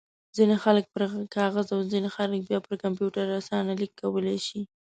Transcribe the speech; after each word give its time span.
ځينې 0.35 0.55
خلک 0.63 0.85
پر 0.93 1.01
کاغذ 1.35 1.67
او 1.75 1.81
ځينې 1.91 2.09
بيا 2.47 2.59
پر 2.67 2.75
کمپيوټر 2.83 3.25
اسانه 3.39 3.73
ليک 3.81 3.91
کولای 4.01 4.37
شي. 4.47 4.61